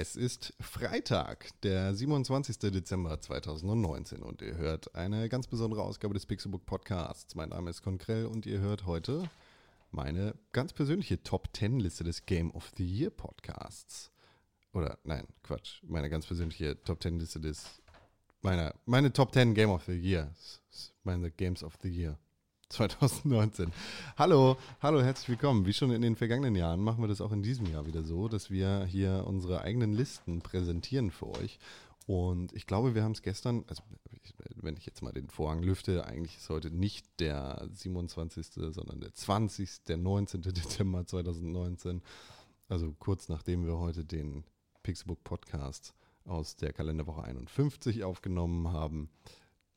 Es 0.00 0.16
ist 0.16 0.54
Freitag, 0.60 1.50
der 1.60 1.94
27. 1.94 2.56
Dezember 2.72 3.20
2019 3.20 4.22
und 4.22 4.40
ihr 4.40 4.56
hört 4.56 4.94
eine 4.94 5.28
ganz 5.28 5.46
besondere 5.46 5.82
Ausgabe 5.82 6.14
des 6.14 6.24
Pixelbook 6.24 6.64
Podcasts. 6.64 7.34
Mein 7.34 7.50
Name 7.50 7.68
ist 7.68 7.82
Konkrell 7.82 8.24
und 8.24 8.46
ihr 8.46 8.60
hört 8.60 8.86
heute 8.86 9.28
meine 9.90 10.36
ganz 10.52 10.72
persönliche 10.72 11.22
Top 11.22 11.50
10 11.54 11.80
Liste 11.80 12.02
des 12.02 12.24
Game 12.24 12.50
of 12.52 12.72
the 12.78 12.82
Year 12.82 13.10
Podcasts. 13.10 14.10
Oder 14.72 14.96
nein, 15.04 15.26
Quatsch, 15.42 15.82
meine 15.82 16.08
ganz 16.08 16.24
persönliche 16.24 16.82
Top 16.82 17.02
10 17.02 17.18
Liste 17.18 17.38
des 17.38 17.82
meiner 18.40 18.74
meine 18.86 19.12
Top 19.12 19.34
10 19.34 19.52
Game 19.52 19.68
of 19.68 19.84
the 19.84 19.92
Year, 19.92 20.32
meine 21.04 21.30
Games 21.30 21.62
of 21.62 21.76
the 21.82 21.90
Year 21.90 22.18
2019. 22.70 23.72
Hallo, 24.16 24.56
hallo, 24.80 25.02
herzlich 25.02 25.28
willkommen. 25.28 25.66
Wie 25.66 25.72
schon 25.72 25.90
in 25.90 26.02
den 26.02 26.14
vergangenen 26.14 26.54
Jahren 26.54 26.80
machen 26.80 27.02
wir 27.02 27.08
das 27.08 27.20
auch 27.20 27.32
in 27.32 27.42
diesem 27.42 27.66
Jahr 27.66 27.84
wieder 27.86 28.04
so, 28.04 28.28
dass 28.28 28.48
wir 28.50 28.84
hier 28.84 29.24
unsere 29.26 29.62
eigenen 29.62 29.92
Listen 29.92 30.40
präsentieren 30.40 31.10
für 31.10 31.26
euch. 31.26 31.58
Und 32.06 32.52
ich 32.52 32.66
glaube, 32.66 32.94
wir 32.94 33.02
haben 33.02 33.12
es 33.12 33.22
gestern, 33.22 33.64
also 33.66 33.82
wenn 34.54 34.76
ich 34.76 34.86
jetzt 34.86 35.02
mal 35.02 35.12
den 35.12 35.28
Vorhang 35.30 35.62
lüfte, 35.62 36.06
eigentlich 36.06 36.36
ist 36.36 36.48
heute 36.48 36.70
nicht 36.70 37.06
der 37.18 37.68
27., 37.72 38.46
sondern 38.52 39.00
der 39.00 39.14
20., 39.14 39.84
der 39.84 39.96
19. 39.96 40.42
Dezember 40.42 41.04
2019. 41.04 42.02
Also 42.68 42.94
kurz 43.00 43.28
nachdem 43.28 43.66
wir 43.66 43.78
heute 43.78 44.04
den 44.04 44.44
Pixelbook 44.84 45.24
Podcast 45.24 45.92
aus 46.24 46.56
der 46.56 46.72
Kalenderwoche 46.72 47.24
51 47.24 48.04
aufgenommen 48.04 48.72
haben. 48.72 49.10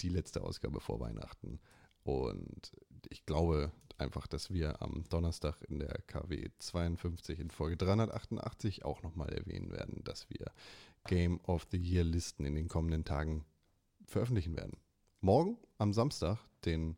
Die 0.02 0.10
letzte 0.10 0.44
Ausgabe 0.44 0.80
vor 0.80 1.00
Weihnachten. 1.00 1.60
Und 2.04 2.72
ich 3.10 3.26
glaube 3.26 3.72
einfach, 3.98 4.28
dass 4.28 4.52
wir 4.52 4.82
am 4.82 5.04
Donnerstag 5.10 5.62
in 5.68 5.80
der 5.80 6.02
KW 6.08 6.50
52 6.60 7.40
in 7.40 7.50
Folge 7.50 7.78
388 7.78 8.86
auch 8.86 9.04
nochmal 9.04 9.30
erwähnen 9.34 9.72
werden, 9.72 10.04
dass 10.04 10.30
wir 10.30 10.52
Game 11.06 11.40
of 11.44 11.68
the 11.72 11.78
Year 11.78 12.04
Listen 12.04 12.46
in 12.46 12.56
den 12.56 12.68
kommenden 12.68 13.06
Tagen 13.06 13.46
veröffentlichen 14.06 14.56
werden. 14.56 14.78
Morgen 15.22 15.58
am 15.78 15.94
Samstag, 15.94 16.40
den 16.66 16.98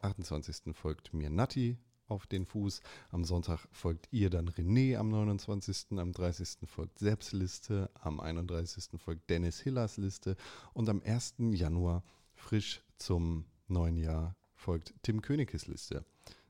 28. 0.00 0.74
folgt 0.74 1.14
mir 1.14 1.30
Nati 1.30 1.78
auf 2.06 2.26
den 2.26 2.44
Fuß. 2.44 2.80
Am 3.10 3.24
Sonntag 3.24 3.66
folgt 3.72 4.08
ihr 4.10 4.30
dann 4.30 4.48
René 4.50 4.96
am 4.96 5.08
29. 5.08 5.98
Am 5.98 6.12
30. 6.12 6.68
folgt 6.68 6.98
Seps 6.98 7.32
Liste. 7.32 7.90
Am 7.94 8.20
31. 8.20 9.00
folgt 9.00 9.30
Dennis 9.30 9.60
Hillers 9.60 9.96
Liste. 9.96 10.36
Und 10.74 10.88
am 10.88 11.00
1. 11.02 11.36
Januar 11.52 12.04
frisch 12.34 12.82
zum 12.98 13.46
neuen 13.66 13.96
Jahr 13.96 14.36
folgt 14.64 14.94
Tim 15.02 15.20
Königes 15.20 15.66
Liste. 15.66 16.06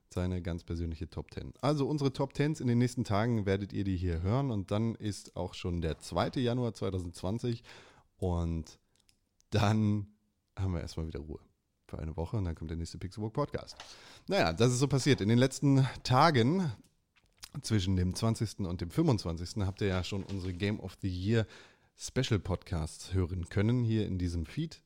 Seine 0.08 0.40
ganz 0.40 0.62
persönliche 0.62 1.10
Top 1.10 1.34
10. 1.34 1.52
Also 1.60 1.88
unsere 1.88 2.12
Top 2.12 2.32
10s 2.32 2.60
in 2.60 2.68
den 2.68 2.78
nächsten 2.78 3.02
Tagen 3.02 3.44
werdet 3.44 3.72
ihr 3.72 3.82
die 3.82 3.96
hier 3.96 4.22
hören 4.22 4.52
und 4.52 4.70
dann 4.70 4.94
ist 4.94 5.34
auch 5.36 5.54
schon 5.54 5.80
der 5.80 5.98
2. 5.98 6.40
Januar 6.40 6.72
2020 6.74 7.64
und 8.18 8.78
dann 9.50 10.06
haben 10.56 10.74
wir 10.74 10.80
erstmal 10.80 11.08
wieder 11.08 11.18
Ruhe 11.18 11.40
für 11.88 11.98
eine 11.98 12.16
Woche 12.16 12.36
und 12.36 12.44
dann 12.44 12.54
kommt 12.54 12.70
der 12.70 12.76
nächste 12.76 12.98
Pixelbook 12.98 13.32
Podcast. 13.32 13.76
Naja, 14.28 14.52
das 14.52 14.72
ist 14.72 14.78
so 14.78 14.86
passiert. 14.86 15.20
In 15.20 15.28
den 15.28 15.38
letzten 15.38 15.84
Tagen 16.04 16.70
zwischen 17.62 17.96
dem 17.96 18.14
20. 18.14 18.60
und 18.60 18.80
dem 18.80 18.90
25. 18.90 19.64
habt 19.66 19.80
ihr 19.80 19.88
ja 19.88 20.04
schon 20.04 20.22
unsere 20.22 20.54
Game 20.54 20.78
of 20.78 20.96
the 21.02 21.08
Year 21.08 21.48
Special 21.96 22.38
Podcasts 22.38 23.12
hören 23.12 23.48
können 23.48 23.82
hier 23.82 24.06
in 24.06 24.18
diesem 24.18 24.46
Feed 24.46 24.82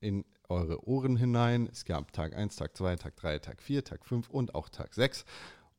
in 0.00 0.24
eure 0.52 0.86
Ohren 0.86 1.16
hinein. 1.16 1.68
Es 1.70 1.84
gab 1.84 2.12
Tag 2.12 2.34
1, 2.36 2.56
Tag 2.56 2.76
2, 2.76 2.96
Tag 2.96 3.16
3, 3.16 3.38
Tag 3.38 3.62
4, 3.62 3.84
Tag 3.84 4.06
5 4.06 4.28
und 4.30 4.54
auch 4.54 4.68
Tag 4.68 4.94
6. 4.94 5.24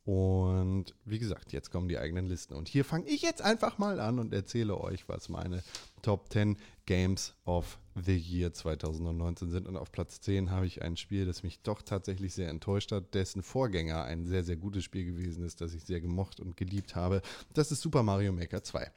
Und 0.05 0.93
wie 1.05 1.19
gesagt, 1.19 1.53
jetzt 1.53 1.71
kommen 1.71 1.87
die 1.87 1.97
eigenen 1.97 2.25
Listen. 2.25 2.55
Und 2.55 2.67
hier 2.67 2.83
fange 2.83 3.07
ich 3.07 3.21
jetzt 3.21 3.41
einfach 3.41 3.77
mal 3.77 4.01
an 4.01 4.19
und 4.19 4.33
erzähle 4.33 4.77
euch, 4.77 5.07
was 5.07 5.29
meine 5.29 5.63
Top 6.01 6.29
10 6.29 6.57
Games 6.85 7.33
of 7.45 7.79
the 7.95 8.17
Year 8.17 8.51
2019 8.51 9.49
sind. 9.49 9.65
Und 9.65 9.77
auf 9.77 9.93
Platz 9.93 10.19
10 10.19 10.51
habe 10.51 10.65
ich 10.65 10.81
ein 10.81 10.97
Spiel, 10.97 11.25
das 11.25 11.43
mich 11.43 11.61
doch 11.61 11.81
tatsächlich 11.81 12.33
sehr 12.33 12.49
enttäuscht 12.49 12.91
hat, 12.91 13.13
dessen 13.13 13.43
Vorgänger 13.43 14.03
ein 14.03 14.25
sehr, 14.25 14.43
sehr 14.43 14.57
gutes 14.57 14.83
Spiel 14.83 15.05
gewesen 15.05 15.45
ist, 15.45 15.61
das 15.61 15.73
ich 15.73 15.85
sehr 15.85 16.01
gemocht 16.01 16.41
und 16.41 16.57
geliebt 16.57 16.95
habe. 16.95 17.21
Das 17.53 17.71
ist 17.71 17.81
Super 17.81 18.03
Mario 18.03 18.33
Maker 18.33 18.61
2 18.61 18.91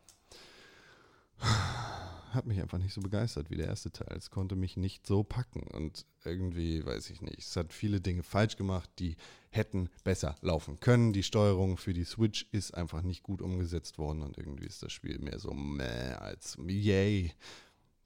hat 2.36 2.46
mich 2.46 2.60
einfach 2.60 2.78
nicht 2.78 2.94
so 2.94 3.00
begeistert 3.00 3.50
wie 3.50 3.56
der 3.56 3.66
erste 3.66 3.90
Teil. 3.90 4.16
Es 4.16 4.30
konnte 4.30 4.54
mich 4.54 4.76
nicht 4.76 5.06
so 5.06 5.24
packen 5.24 5.62
und 5.62 6.06
irgendwie, 6.24 6.84
weiß 6.84 7.10
ich 7.10 7.22
nicht, 7.22 7.38
es 7.38 7.56
hat 7.56 7.72
viele 7.72 8.00
Dinge 8.00 8.22
falsch 8.22 8.56
gemacht, 8.56 8.90
die 8.98 9.16
hätten 9.50 9.88
besser 10.04 10.36
laufen 10.42 10.78
können. 10.78 11.12
Die 11.12 11.22
Steuerung 11.22 11.76
für 11.76 11.92
die 11.92 12.04
Switch 12.04 12.46
ist 12.52 12.74
einfach 12.74 13.02
nicht 13.02 13.22
gut 13.22 13.42
umgesetzt 13.42 13.98
worden 13.98 14.22
und 14.22 14.38
irgendwie 14.38 14.66
ist 14.66 14.82
das 14.82 14.92
Spiel 14.92 15.18
mehr 15.18 15.38
so 15.38 15.52
meh 15.52 16.12
als 16.12 16.56
yay. 16.66 17.32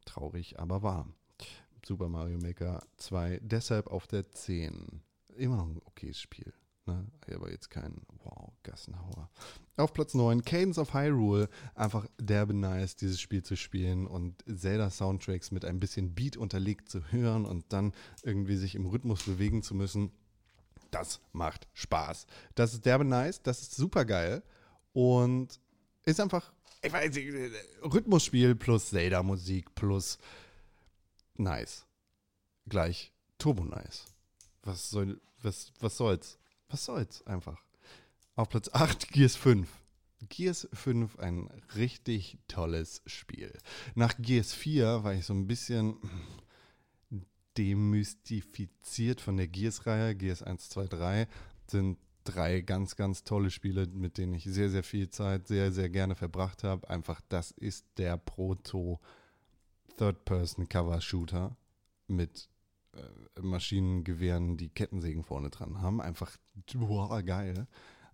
Traurig, 0.04 0.58
aber 0.58 0.82
wahr. 0.82 1.08
Super 1.84 2.08
Mario 2.08 2.38
Maker 2.38 2.82
2 2.98 3.40
deshalb 3.42 3.88
auf 3.88 4.06
der 4.06 4.30
10. 4.30 5.02
Immer 5.36 5.56
noch 5.56 5.66
ein 5.66 5.82
okayes 5.84 6.20
Spiel. 6.20 6.52
Ne? 6.86 7.06
Aber 7.34 7.50
jetzt 7.50 7.70
kein 7.70 8.02
Wow, 8.24 8.52
Gassenhauer. 8.62 9.30
Auf 9.76 9.92
Platz 9.92 10.14
9, 10.14 10.44
Cadence 10.44 10.78
of 10.78 10.94
Hyrule. 10.94 11.48
Einfach 11.74 12.06
derbe 12.18 12.54
nice, 12.54 12.96
dieses 12.96 13.20
Spiel 13.20 13.42
zu 13.42 13.56
spielen 13.56 14.06
und 14.06 14.44
Zelda-Soundtracks 14.46 15.50
mit 15.50 15.64
ein 15.64 15.80
bisschen 15.80 16.14
Beat 16.14 16.36
unterlegt 16.36 16.88
zu 16.88 17.12
hören 17.12 17.46
und 17.46 17.72
dann 17.72 17.92
irgendwie 18.22 18.56
sich 18.56 18.74
im 18.74 18.86
Rhythmus 18.86 19.24
bewegen 19.24 19.62
zu 19.62 19.74
müssen. 19.74 20.12
Das 20.90 21.20
macht 21.32 21.68
Spaß. 21.74 22.26
Das 22.54 22.74
ist 22.74 22.84
derbe 22.84 23.04
nice, 23.04 23.42
das 23.42 23.62
ist 23.62 23.74
super 23.74 24.04
geil 24.04 24.42
und 24.92 25.60
ist 26.04 26.20
einfach, 26.20 26.52
ich 26.82 26.92
weiß 26.92 27.14
nicht, 27.14 27.32
Rhythmusspiel 27.82 28.54
plus 28.54 28.90
Zelda-Musik 28.90 29.74
plus 29.74 30.18
nice. 31.36 31.86
Gleich 32.66 33.12
Turbo 33.38 33.64
nice. 33.64 34.06
Was 34.62 34.90
soll, 34.90 35.20
was, 35.42 35.72
was 35.80 35.96
soll's? 35.96 36.39
Was 36.70 36.84
soll's 36.84 37.26
einfach. 37.26 37.62
Auf 38.36 38.48
Platz 38.48 38.70
8 38.72 39.10
Gears 39.12 39.36
5. 39.36 39.68
Gears 40.28 40.68
5, 40.72 41.18
ein 41.18 41.50
richtig 41.76 42.38
tolles 42.46 43.02
Spiel. 43.06 43.52
Nach 43.94 44.14
Gears 44.18 44.52
4 44.52 45.02
war 45.02 45.14
ich 45.14 45.24
so 45.24 45.34
ein 45.34 45.46
bisschen 45.46 45.96
demystifiziert 47.56 49.20
von 49.20 49.36
der 49.36 49.48
Gears-Reihe. 49.48 50.14
Gears 50.14 50.42
1, 50.42 50.68
2, 50.68 50.86
3 50.86 51.28
sind 51.66 51.98
drei 52.24 52.60
ganz, 52.60 52.96
ganz 52.96 53.24
tolle 53.24 53.50
Spiele, 53.50 53.86
mit 53.86 54.18
denen 54.18 54.34
ich 54.34 54.44
sehr, 54.44 54.70
sehr 54.70 54.82
viel 54.82 55.08
Zeit 55.08 55.48
sehr, 55.48 55.72
sehr 55.72 55.88
gerne 55.88 56.14
verbracht 56.14 56.64
habe. 56.64 56.88
Einfach, 56.88 57.20
das 57.28 57.50
ist 57.50 57.86
der 57.96 58.16
Proto 58.18 59.00
Third-Person-Cover-Shooter 59.96 61.56
mit 62.06 62.48
äh, 62.92 63.40
Maschinengewehren, 63.40 64.56
die 64.56 64.68
Kettensägen 64.68 65.22
vorne 65.22 65.50
dran 65.50 65.80
haben. 65.80 66.00
Einfach, 66.00 66.36
boah, 66.74 67.22
geil. 67.22 67.66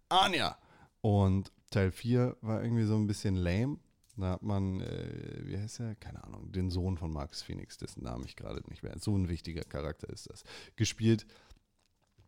Anja! 0.09 0.57
Und 1.01 1.53
Teil 1.71 1.91
4 1.91 2.37
war 2.41 2.63
irgendwie 2.63 2.85
so 2.85 2.97
ein 2.97 3.07
bisschen 3.07 3.37
lame. 3.37 3.79
Da 4.17 4.31
hat 4.33 4.43
man, 4.43 4.81
äh, 4.81 5.43
wie 5.45 5.59
heißt 5.59 5.81
er? 5.81 5.95
Keine 5.97 6.25
Ahnung, 6.25 6.51
den 6.51 6.71
Sohn 6.71 6.97
von 6.97 7.13
Marcus 7.13 7.43
Phoenix, 7.43 7.77
dessen 7.77 8.03
Namen 8.03 8.25
ich 8.25 8.35
gerade 8.35 8.63
nicht 8.69 8.83
mehr. 8.83 8.97
So 8.99 9.17
ein 9.17 9.29
wichtiger 9.29 9.63
Charakter 9.63 10.09
ist 10.09 10.31
das. 10.31 10.43
Gespielt, 10.75 11.27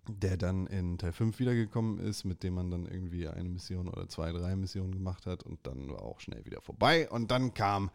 der 0.06 0.37
dann 0.37 0.66
in 0.66 0.98
Teil 0.98 1.12
5 1.12 1.38
wiedergekommen 1.38 1.98
ist, 1.98 2.25
mit 2.25 2.42
dem 2.42 2.54
man 2.54 2.70
dann 2.70 2.87
irgendwie 2.87 3.28
eine 3.28 3.48
Mission 3.48 3.88
oder 3.88 4.08
zwei, 4.08 4.32
drei 4.32 4.56
Missionen 4.56 4.92
gemacht 4.92 5.26
hat 5.26 5.42
und 5.42 5.66
dann 5.66 5.88
war 5.88 6.03
auch 6.03 6.20
schnell 6.20 6.44
wieder 6.44 6.60
vorbei. 6.60 7.08
Und 7.08 7.31
dann 7.31 7.54
kam 7.54 7.91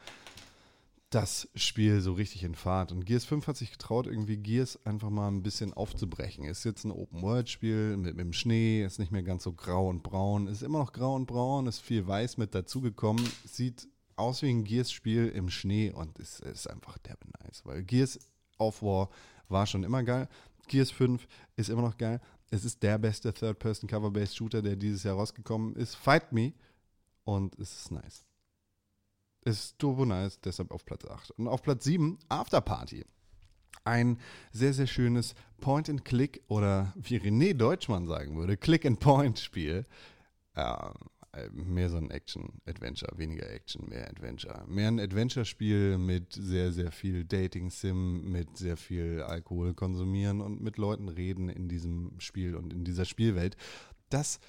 das 1.13 1.47
Spiel 1.55 2.01
so 2.01 2.13
richtig 2.13 2.43
in 2.43 2.55
Fahrt. 2.55 2.91
Und 2.91 3.05
Gears 3.05 3.25
5 3.25 3.45
hat 3.47 3.57
sich 3.57 3.71
getraut, 3.71 4.07
irgendwie 4.07 4.37
Gears 4.37 4.83
einfach 4.85 5.09
mal 5.09 5.27
ein 5.27 5.43
bisschen 5.43 5.73
aufzubrechen. 5.73 6.45
Ist 6.45 6.63
jetzt 6.63 6.85
ein 6.85 6.91
Open-World-Spiel 6.91 7.97
mit, 7.97 8.15
mit 8.15 8.25
dem 8.25 8.33
Schnee, 8.33 8.83
ist 8.83 8.99
nicht 8.99 9.11
mehr 9.11 9.23
ganz 9.23 9.43
so 9.43 9.53
grau 9.53 9.89
und 9.89 10.01
braun, 10.01 10.47
ist 10.47 10.63
immer 10.63 10.79
noch 10.79 10.91
grau 10.91 11.15
und 11.15 11.27
braun, 11.27 11.67
ist 11.67 11.81
viel 11.81 12.07
weiß 12.07 12.37
mit 12.37 12.55
dazugekommen, 12.55 13.23
sieht 13.45 13.87
aus 14.15 14.41
wie 14.41 14.49
ein 14.49 14.63
Gears-Spiel 14.63 15.29
im 15.29 15.49
Schnee 15.49 15.91
und 15.91 16.17
ist, 16.17 16.39
ist 16.39 16.67
einfach 16.67 16.97
derbe 16.97 17.27
nice. 17.43 17.63
Weil 17.63 17.83
Gears 17.83 18.19
of 18.57 18.81
War 18.81 19.09
war 19.49 19.67
schon 19.67 19.83
immer 19.83 20.03
geil. 20.03 20.27
Gears 20.67 20.91
5 20.91 21.27
ist 21.55 21.69
immer 21.69 21.83
noch 21.83 21.97
geil. 21.97 22.21
Es 22.49 22.65
ist 22.65 22.81
der 22.81 22.97
beste 22.97 23.33
Third-Person-Cover-Based-Shooter, 23.33 24.61
der 24.61 24.75
dieses 24.75 25.03
Jahr 25.03 25.15
rausgekommen 25.15 25.75
ist. 25.75 25.95
Fight 25.95 26.31
Me. 26.31 26.53
Und 27.23 27.57
es 27.57 27.73
ist 27.73 27.91
nice. 27.91 28.25
Ist 29.45 29.77
turbo 29.77 30.05
nice, 30.05 30.39
deshalb 30.39 30.71
auf 30.71 30.85
Platz 30.85 31.05
8. 31.05 31.31
Und 31.31 31.47
auf 31.47 31.61
Platz 31.61 31.83
7, 31.83 32.17
Afterparty. 32.29 33.05
Ein 33.83 34.17
sehr, 34.51 34.73
sehr 34.73 34.87
schönes 34.87 35.35
Point-and-Click 35.59 36.41
oder 36.47 36.93
wie 36.95 37.17
René 37.17 37.53
Deutschmann 37.53 38.07
sagen 38.07 38.37
würde, 38.37 38.55
Click-and-Point-Spiel. 38.55 39.85
Ähm, 40.55 40.93
mehr 41.51 41.89
so 41.89 41.97
ein 41.97 42.11
Action-Adventure, 42.11 43.17
weniger 43.17 43.49
Action, 43.49 43.89
mehr 43.89 44.07
Adventure. 44.07 44.63
Mehr 44.67 44.87
ein 44.87 44.99
Adventure-Spiel 44.99 45.97
mit 45.97 46.33
sehr, 46.33 46.71
sehr 46.71 46.91
viel 46.91 47.25
Dating-Sim, 47.25 48.31
mit 48.31 48.57
sehr 48.57 48.77
viel 48.77 49.23
Alkohol 49.23 49.73
konsumieren 49.73 50.41
und 50.41 50.61
mit 50.61 50.77
Leuten 50.77 51.09
reden 51.09 51.49
in 51.49 51.67
diesem 51.67 52.19
Spiel 52.19 52.55
und 52.55 52.71
in 52.71 52.83
dieser 52.83 53.05
Spielwelt, 53.05 53.57
das 54.09 54.39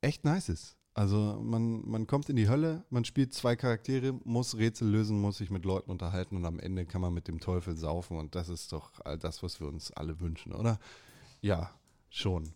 echt 0.00 0.24
nice 0.24 0.48
ist. 0.48 0.77
Also 0.98 1.38
man, 1.40 1.88
man 1.88 2.08
kommt 2.08 2.28
in 2.28 2.34
die 2.34 2.48
Hölle, 2.48 2.82
man 2.90 3.04
spielt 3.04 3.32
zwei 3.32 3.54
Charaktere, 3.54 4.18
muss 4.24 4.56
Rätsel 4.56 4.88
lösen, 4.88 5.20
muss 5.20 5.38
sich 5.38 5.48
mit 5.48 5.64
Leuten 5.64 5.92
unterhalten 5.92 6.34
und 6.34 6.44
am 6.44 6.58
Ende 6.58 6.86
kann 6.86 7.00
man 7.00 7.14
mit 7.14 7.28
dem 7.28 7.38
Teufel 7.38 7.76
saufen 7.76 8.16
und 8.16 8.34
das 8.34 8.48
ist 8.48 8.72
doch 8.72 8.90
all 9.04 9.16
das, 9.16 9.40
was 9.44 9.60
wir 9.60 9.68
uns 9.68 9.92
alle 9.92 10.18
wünschen, 10.18 10.52
oder? 10.52 10.80
Ja, 11.40 11.70
schon. 12.10 12.52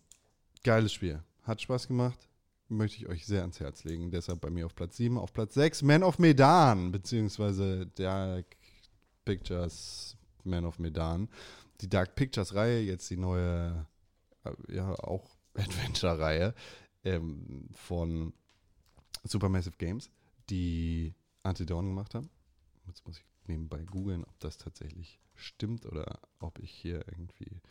Geiles 0.61 0.91
Spiel. 0.91 1.23
Hat 1.43 1.61
Spaß 1.61 1.87
gemacht. 1.87 2.19
Möchte 2.67 2.97
ich 2.97 3.07
euch 3.07 3.25
sehr 3.25 3.39
ans 3.43 3.61
Herz 3.61 3.85
legen. 3.85 4.11
Deshalb 4.11 4.41
bei 4.41 4.49
mir 4.49 4.65
auf 4.65 4.75
Platz 4.75 4.97
7. 4.97 5.17
Auf 5.17 5.31
Platz 5.31 5.53
6 5.53 5.81
Man 5.81 6.03
of 6.03 6.19
Medan, 6.19 6.91
beziehungsweise 6.91 7.85
Dark 7.95 8.57
Pictures 9.23 10.17
Man 10.43 10.65
of 10.65 10.79
Medan. 10.79 11.29
Die 11.79 11.89
Dark 11.89 12.15
Pictures 12.15 12.55
Reihe, 12.55 12.81
jetzt 12.81 13.09
die 13.09 13.15
neue, 13.15 13.85
äh, 14.43 14.75
ja, 14.75 14.93
auch 14.95 15.29
Adventure-Reihe 15.53 16.53
ähm, 17.03 17.67
von 17.73 18.33
Supermassive 19.23 19.77
Games, 19.77 20.09
die 20.49 21.13
Antidawn 21.43 21.87
gemacht 21.87 22.15
haben. 22.15 22.29
Jetzt 22.87 23.05
muss 23.05 23.17
ich 23.17 23.25
nebenbei 23.47 23.83
googeln, 23.83 24.23
ob 24.23 24.39
das 24.39 24.57
tatsächlich 24.57 25.19
stimmt 25.35 25.85
oder 25.85 26.19
ob 26.39 26.59
ich 26.59 26.71
hier 26.71 27.05
irgendwie 27.07 27.61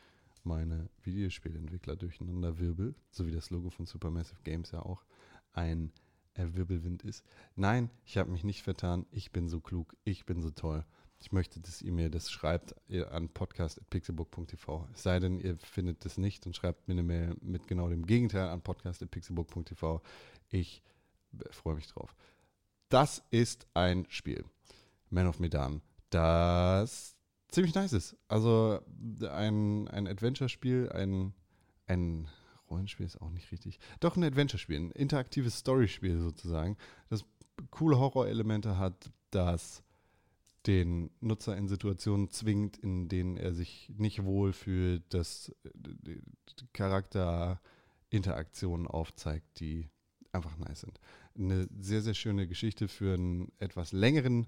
meine 0.44 0.88
Videospielentwickler 1.02 1.96
durcheinander 1.96 2.58
wirbel, 2.58 2.94
so 3.10 3.26
wie 3.26 3.32
das 3.32 3.50
Logo 3.50 3.70
von 3.70 3.86
Supermassive 3.86 4.42
Games 4.42 4.72
ja 4.72 4.80
auch 4.80 5.04
ein 5.52 5.92
Wirbelwind 6.34 7.02
ist. 7.02 7.24
Nein, 7.56 7.90
ich 8.04 8.16
habe 8.16 8.30
mich 8.30 8.42
nicht 8.42 8.62
vertan. 8.62 9.06
Ich 9.10 9.32
bin 9.32 9.48
so 9.48 9.60
klug. 9.60 9.94
Ich 10.04 10.24
bin 10.24 10.40
so 10.40 10.50
toll. 10.50 10.84
Ich 11.22 11.30
möchte, 11.30 11.60
dass 11.60 11.80
ihr 11.82 11.92
mir 11.92 12.10
das 12.10 12.32
schreibt 12.32 12.74
an 13.12 13.28
podcast.pixelbook.tv. 13.28 14.88
Es 14.92 15.04
sei 15.04 15.20
denn, 15.20 15.38
ihr 15.38 15.56
findet 15.56 16.04
das 16.04 16.18
nicht 16.18 16.46
und 16.46 16.56
schreibt 16.56 16.88
mir 16.88 16.94
eine 16.94 17.04
Mail 17.04 17.36
mit 17.40 17.68
genau 17.68 17.88
dem 17.88 18.04
Gegenteil 18.06 18.48
an 18.48 18.60
podcast.pixelbook.tv. 18.60 20.02
Ich 20.50 20.82
freue 21.52 21.76
mich 21.76 21.86
drauf. 21.86 22.16
Das 22.88 23.22
ist 23.30 23.68
ein 23.72 24.04
Spiel, 24.08 24.44
Man 25.10 25.28
of 25.28 25.38
Medan, 25.38 25.80
das 26.10 27.14
ziemlich 27.50 27.76
nice 27.76 27.92
ist. 27.92 28.16
Also 28.26 28.80
ein, 29.30 29.86
ein 29.86 30.08
Adventure-Spiel, 30.08 30.90
ein, 30.90 31.34
ein 31.86 32.28
Rollenspiel 32.68 33.06
ist 33.06 33.22
auch 33.22 33.30
nicht 33.30 33.52
richtig. 33.52 33.78
Doch 34.00 34.16
ein 34.16 34.24
Adventure-Spiel, 34.24 34.76
ein 34.76 34.90
interaktives 34.90 35.58
Story-Spiel 35.58 36.18
sozusagen, 36.18 36.76
das 37.10 37.24
coole 37.70 38.00
Horror-Elemente 38.00 38.76
hat, 38.76 39.12
das 39.30 39.84
den 40.66 41.10
Nutzer 41.20 41.56
in 41.56 41.68
Situationen 41.68 42.30
zwingt, 42.30 42.76
in 42.78 43.08
denen 43.08 43.36
er 43.36 43.52
sich 43.52 43.92
nicht 43.96 44.24
wohl 44.24 44.52
fühlt, 44.52 45.12
dass 45.12 45.52
Charakterinteraktionen 46.72 48.86
aufzeigt, 48.86 49.60
die 49.60 49.90
einfach 50.30 50.56
nice 50.58 50.82
sind. 50.82 51.00
Eine 51.36 51.68
sehr, 51.78 52.02
sehr 52.02 52.14
schöne 52.14 52.46
Geschichte 52.46 52.88
für 52.88 53.14
einen 53.14 53.50
etwas 53.58 53.92
längeren 53.92 54.46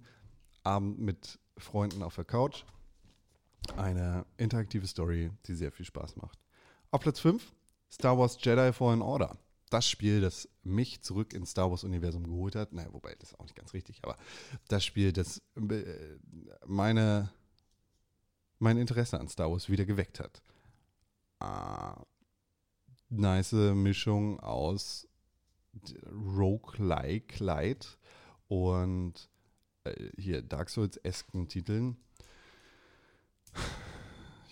Abend 0.62 0.98
mit 0.98 1.38
Freunden 1.56 2.02
auf 2.02 2.14
der 2.14 2.24
Couch. 2.24 2.64
Eine 3.76 4.26
interaktive 4.36 4.86
Story, 4.86 5.30
die 5.46 5.54
sehr 5.54 5.72
viel 5.72 5.86
Spaß 5.86 6.16
macht. 6.16 6.38
Auf 6.90 7.00
Platz 7.00 7.20
5 7.20 7.52
Star 7.90 8.18
Wars 8.18 8.38
Jedi 8.40 8.72
Fallen 8.72 9.02
Order 9.02 9.38
das 9.74 9.90
Spiel, 9.90 10.20
das 10.20 10.48
mich 10.62 11.02
zurück 11.02 11.32
ins 11.32 11.50
Star 11.50 11.68
Wars-Universum 11.68 12.22
geholt 12.22 12.54
hat. 12.54 12.72
Naja, 12.72 12.92
wobei, 12.92 13.16
das 13.18 13.30
ist 13.30 13.40
auch 13.40 13.42
nicht 13.42 13.56
ganz 13.56 13.74
richtig, 13.74 14.04
aber 14.04 14.16
das 14.68 14.84
Spiel, 14.84 15.12
das 15.12 15.42
äh, 15.56 16.16
meine, 16.64 17.32
mein 18.60 18.78
Interesse 18.78 19.18
an 19.18 19.28
Star 19.28 19.50
Wars 19.50 19.68
wieder 19.68 19.84
geweckt 19.84 20.20
hat. 20.20 20.42
Ah, 21.40 22.04
nice 23.08 23.52
Mischung 23.52 24.38
aus 24.38 25.08
Roguelike 26.06 27.42
Light 27.42 27.98
und 28.46 29.28
äh, 29.82 30.10
hier 30.16 30.40
Dark 30.40 30.70
Souls-esken 30.70 31.48
Titeln 31.48 31.96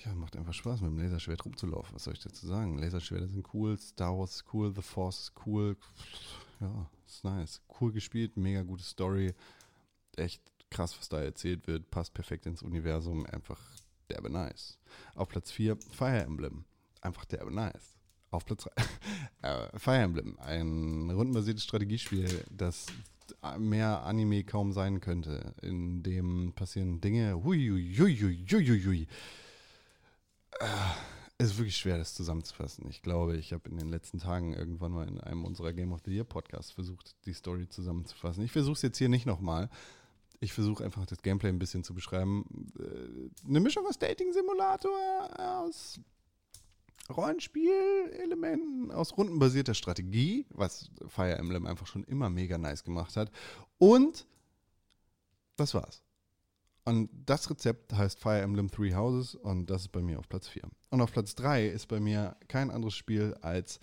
ja, 0.05 0.15
macht 0.15 0.37
einfach 0.37 0.53
Spaß, 0.53 0.81
mit 0.81 0.91
dem 0.91 0.99
Laserschwert 0.99 1.45
rumzulaufen. 1.45 1.95
Was 1.95 2.05
soll 2.05 2.15
ich 2.15 2.21
dazu 2.21 2.47
sagen? 2.47 2.79
Laserschwerter 2.79 3.29
sind 3.29 3.47
cool, 3.55 3.79
Star 3.79 4.17
Wars 4.17 4.37
ist 4.37 4.45
cool, 4.53 4.73
The 4.75 4.83
Force 4.83 5.21
ist 5.21 5.33
cool. 5.47 5.77
Ja, 6.61 6.91
ist 7.07 7.25
nice. 7.25 7.61
Cool 7.81 7.93
gespielt, 7.93 8.37
mega 8.37 8.63
gute 8.63 8.85
Story. 8.85 9.35
Echt 10.17 10.43
krass, 10.71 10.97
was 10.99 11.09
da 11.09 11.21
erzählt 11.21 11.67
wird. 11.67 11.91
Passt 11.91 12.15
perfekt 12.15 12.47
ins 12.47 12.63
Universum. 12.63 13.27
Einfach 13.27 13.61
derbe 14.09 14.31
nice. 14.31 14.79
Auf 15.15 15.29
Platz 15.29 15.51
4 15.51 15.77
Fire 15.91 16.23
Emblem. 16.23 16.65
Einfach 17.01 17.25
derbe 17.25 17.53
nice. 17.53 17.97
Auf 18.31 18.45
Platz 18.45 18.67
3 19.43 19.43
äh, 19.49 19.79
Fire 19.79 19.99
Emblem. 19.99 20.39
Ein 20.39 21.11
rundenbasiertes 21.11 21.65
Strategiespiel, 21.65 22.45
das 22.51 22.87
mehr 23.59 24.05
Anime 24.05 24.45
kaum 24.45 24.73
sein 24.73 25.01
könnte. 25.01 25.55
In 25.63 26.03
dem 26.03 26.53
passieren 26.55 27.01
Dinge. 27.01 27.43
Hui, 27.43 27.69
hui, 27.69 27.97
hui, 27.97 28.17
hui, 28.17 28.67
hui, 28.67 28.85
hui. 28.85 29.07
Es 31.39 31.51
ist 31.51 31.59
wirklich 31.59 31.77
schwer, 31.77 31.99
das 31.99 32.15
zusammenzufassen. 32.15 32.87
Ich 32.89 33.03
glaube, 33.03 33.37
ich 33.37 33.53
habe 33.53 33.69
in 33.69 33.77
den 33.77 33.89
letzten 33.89 34.19
Tagen 34.19 34.53
irgendwann 34.55 34.93
mal 34.93 35.09
in 35.09 35.21
einem 35.21 35.45
unserer 35.45 35.73
Game 35.73 35.93
of 35.93 36.01
the 36.05 36.13
Year 36.13 36.25
Podcasts 36.25 36.71
versucht, 36.71 37.17
die 37.27 37.33
Story 37.33 37.69
zusammenzufassen. 37.69 38.45
Ich 38.45 38.53
versuche 38.53 38.75
es 38.75 38.83
jetzt 38.83 38.99
hier 38.99 39.09
nicht 39.09 39.27
nochmal. 39.27 39.69
Ich 40.39 40.53
versuche 40.53 40.85
einfach 40.85 41.05
das 41.07 41.23
Gameplay 41.23 41.49
ein 41.49 41.59
bisschen 41.59 41.85
zu 41.85 41.95
beschreiben. 41.95 42.73
Äh, 42.79 43.49
eine 43.49 43.61
Mischung 43.61 43.87
aus 43.87 43.99
Dating-Simulator, 43.99 44.91
aus 45.39 46.01
Rollenspiel-Elementen, 47.11 48.91
aus 48.93 49.17
rundenbasierter 49.17 49.75
Strategie, 49.75 50.47
was 50.51 50.91
Fire 51.09 51.37
Emblem 51.37 51.67
einfach 51.67 51.87
schon 51.87 52.05
immer 52.05 52.31
mega 52.31 52.59
nice 52.59 52.85
gemacht 52.85 53.17
hat. 53.17 53.31
Und 53.79 54.27
das 55.57 55.75
war's. 55.75 56.02
Und 56.85 57.11
das 57.27 57.49
Rezept 57.49 57.93
heißt 57.93 58.19
Fire 58.19 58.41
Emblem 58.41 58.71
Three 58.71 58.95
Houses 58.95 59.35
und 59.37 59.67
das 59.71 59.83
ist 59.83 59.93
bei 59.93 60.03
mir 60.03 60.19
auf 60.19 60.29
Platz 60.29 60.49
4. 60.49 60.63
Und 60.91 61.01
auf 61.01 61.13
Platz 61.13 61.35
3 61.37 61.67
ist 61.67 61.87
bei 61.87 62.01
mir 62.01 62.37
kein 62.49 62.71
anderes 62.71 62.95
Spiel 62.95 63.37
als 63.41 63.79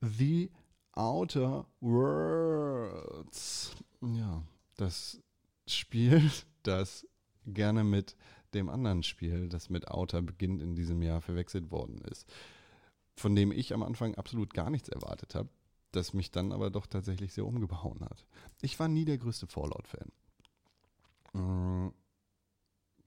The 0.00 0.50
Outer 0.92 1.66
Worlds. 1.80 3.76
Ja, 4.00 4.42
das 4.76 5.20
Spiel, 5.66 6.30
das 6.62 7.06
gerne 7.46 7.84
mit 7.84 8.16
dem 8.54 8.68
anderen 8.68 9.02
Spiel, 9.02 9.48
das 9.48 9.70
mit 9.70 9.88
Outer 9.88 10.22
beginnt 10.22 10.62
in 10.62 10.74
diesem 10.74 11.02
Jahr 11.02 11.20
verwechselt 11.20 11.70
worden 11.70 11.98
ist. 12.10 12.26
Von 13.16 13.34
dem 13.34 13.52
ich 13.52 13.74
am 13.74 13.82
Anfang 13.82 14.14
absolut 14.14 14.54
gar 14.54 14.70
nichts 14.70 14.88
erwartet 14.88 15.34
habe, 15.34 15.48
das 15.92 16.14
mich 16.14 16.30
dann 16.30 16.52
aber 16.52 16.70
doch 16.70 16.86
tatsächlich 16.86 17.34
sehr 17.34 17.46
umgehauen 17.46 18.00
hat. 18.00 18.24
Ich 18.62 18.78
war 18.80 18.88
nie 18.88 19.04
der 19.04 19.18
größte 19.18 19.46
Fallout-Fan. 19.46 20.10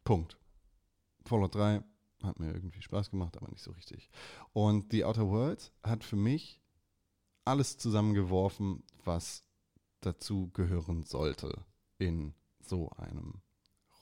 Punkt. 0.05 0.37
Fallout 1.25 1.55
3 1.55 1.83
hat 2.23 2.39
mir 2.39 2.53
irgendwie 2.53 2.81
Spaß 2.81 3.11
gemacht, 3.11 3.35
aber 3.35 3.49
nicht 3.49 3.63
so 3.63 3.71
richtig. 3.71 4.09
Und 4.53 4.91
The 4.91 5.03
Outer 5.03 5.27
Worlds 5.27 5.73
hat 5.83 6.03
für 6.03 6.15
mich 6.15 6.61
alles 7.43 7.77
zusammengeworfen, 7.77 8.83
was 9.03 9.43
dazu 9.99 10.49
gehören 10.53 11.03
sollte 11.03 11.65
in 11.97 12.33
so 12.59 12.89
einem 12.91 13.41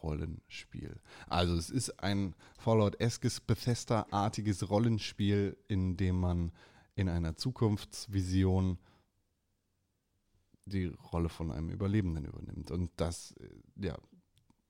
Rollenspiel. 0.01 0.99
Also 1.27 1.55
es 1.55 1.69
ist 1.69 2.01
ein 2.01 2.35
Fallout-eskes 2.57 3.39
Bethesda-artiges 3.41 4.69
Rollenspiel, 4.69 5.57
in 5.67 5.97
dem 5.97 6.19
man 6.19 6.51
in 6.95 7.09
einer 7.09 7.35
Zukunftsvision 7.35 8.77
die 10.65 10.85
Rolle 11.11 11.29
von 11.29 11.51
einem 11.51 11.69
Überlebenden 11.69 12.25
übernimmt. 12.25 12.71
Und 12.71 12.91
das, 12.97 13.31
äh, 13.33 13.85
ja, 13.85 13.97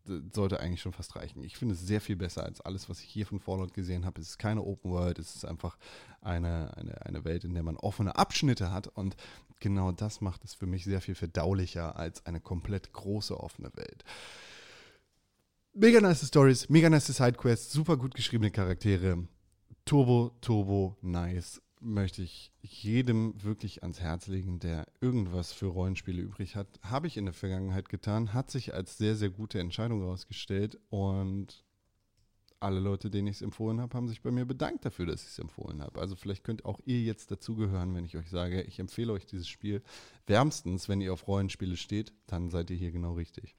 sollte 0.06 0.60
eigentlich 0.60 0.82
schon 0.82 0.94
fast 0.94 1.16
reichen. 1.16 1.44
Ich 1.44 1.58
finde 1.58 1.76
es 1.76 1.82
sehr 1.82 2.02
viel 2.02 2.16
besser 2.16 2.44
als 2.44 2.62
alles, 2.62 2.90
was 2.90 3.00
ich 3.00 3.10
hier 3.10 3.26
von 3.26 3.40
Fallout 3.40 3.74
gesehen 3.74 4.06
habe. 4.06 4.20
Es 4.20 4.30
ist 4.30 4.38
keine 4.38 4.62
Open 4.62 4.92
World, 4.92 5.20
es 5.20 5.36
ist 5.36 5.46
einfach 5.46 5.78
eine, 6.22 6.76
eine, 6.76 7.06
eine 7.06 7.24
Welt, 7.24 7.44
in 7.46 7.54
der 7.54 7.64
man 7.64 7.78
offene 7.78 8.16
Abschnitte 8.16 8.72
hat 8.72 8.88
und 8.88 9.16
genau 9.60 9.92
das 9.92 10.20
macht 10.20 10.44
es 10.44 10.54
für 10.54 10.66
mich 10.66 10.84
sehr 10.84 11.02
viel 11.02 11.16
verdaulicher 11.16 11.96
als 11.96 12.26
eine 12.26 12.42
komplett 12.42 12.92
große 12.92 13.40
offene 13.40 13.72
Welt. 13.76 14.04
Mega 15.74 16.02
nice 16.02 16.28
Stories, 16.28 16.70
mega 16.70 16.90
nice 16.90 17.08
Sidequests, 17.08 17.72
super 17.72 17.98
gut 17.98 18.14
geschriebene 18.14 18.52
Charaktere. 18.52 19.28
Turbo, 19.86 20.32
turbo, 20.42 20.98
nice 21.02 21.63
möchte 21.84 22.22
ich 22.22 22.52
jedem 22.62 23.34
wirklich 23.44 23.84
ans 23.84 24.00
Herz 24.00 24.28
legen, 24.28 24.60
der 24.60 24.88
irgendwas 25.02 25.52
für 25.54 25.68
Rollenspiele 25.68 26.22
übrig 26.22 26.56
hat. 26.56 26.68
Habe 26.82 27.08
ich 27.08 27.18
in 27.18 27.26
der 27.26 27.34
Vergangenheit 27.34 27.90
getan, 27.90 28.34
hat 28.34 28.50
sich 28.50 28.74
als 28.74 28.98
sehr, 28.98 29.16
sehr 29.16 29.30
gute 29.30 29.60
Entscheidung 29.60 30.02
herausgestellt 30.02 30.80
und 30.90 31.64
alle 32.64 32.80
Leute, 32.80 33.10
denen 33.10 33.28
ich 33.28 33.38
es 33.38 33.42
empfohlen 33.42 33.82
habe, 33.82 33.96
haben 33.96 34.08
sich 34.08 34.22
bei 34.22 34.32
mir 34.32 34.46
bedankt 34.46 34.86
dafür, 34.86 35.06
dass 35.06 35.24
ich 35.24 35.30
es 35.30 35.40
empfohlen 35.40 35.82
habe. 35.82 36.00
Also 36.00 36.16
vielleicht 36.16 36.44
könnt 36.44 36.66
auch 36.66 36.80
ihr 36.86 37.02
jetzt 37.02 37.30
dazugehören, 37.30 37.94
wenn 37.94 38.06
ich 38.06 38.16
euch 38.16 38.30
sage, 38.30 38.62
ich 38.62 38.80
empfehle 38.80 39.12
euch 39.12 39.26
dieses 39.26 39.48
Spiel 39.48 39.84
wärmstens, 40.26 40.88
wenn 40.88 41.02
ihr 41.02 41.12
auf 41.12 41.28
Rollenspiele 41.28 41.76
steht, 41.76 42.14
dann 42.26 42.50
seid 42.50 42.70
ihr 42.70 42.78
hier 42.78 42.92
genau 42.92 43.14
richtig. 43.14 43.56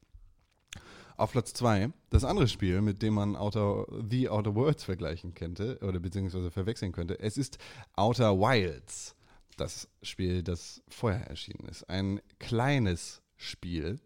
Auf 1.17 1.33
Platz 1.33 1.53
2, 1.55 1.93
das 2.11 2.25
andere 2.25 2.49
Spiel, 2.49 2.81
mit 2.81 3.01
dem 3.01 3.15
man 3.15 3.37
Outer, 3.37 3.87
The 4.11 4.29
Outer 4.29 4.55
Worlds 4.55 4.83
vergleichen 4.83 5.35
könnte, 5.35 5.79
oder 5.81 6.01
beziehungsweise 6.01 6.51
verwechseln 6.51 6.93
könnte, 6.93 7.19
es 7.21 7.37
ist 7.37 7.59
Outer 7.95 8.39
Wilds. 8.39 9.15
das 9.57 9.89
Spiel, 10.03 10.43
das 10.43 10.83
vorher 10.89 11.29
erschienen 11.29 11.69
ist. 11.69 11.89
Ein 11.89 12.21
kleines 12.39 13.23
Spiel, 13.37 14.01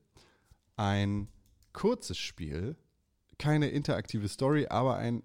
ein 0.77 1.29
kurzes 1.73 2.19
Spiel, 2.19 2.77
keine 3.39 3.69
interaktive 3.69 4.29
Story, 4.29 4.67
aber 4.69 4.97
ein 4.97 5.23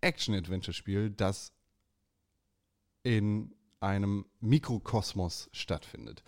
Action-Adventure-Spiel, 0.00 1.10
das 1.10 1.52
in 3.02 3.54
einem 3.80 4.26
Mikrokosmos 4.40 5.48
stattfindet. 5.52 6.22